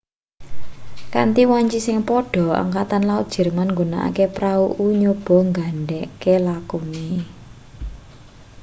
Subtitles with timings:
[1.13, 7.07] kanthi wanci sing padha angkatan laut jerman nggunakake prau-u nyoba ngendhegke lakune